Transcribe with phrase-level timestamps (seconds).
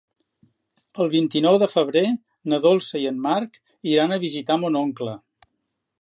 [1.03, 2.03] El vint-i-nou de febrer
[2.53, 3.63] na Dolça i en Marc
[3.93, 5.19] iran a visitar mon oncle.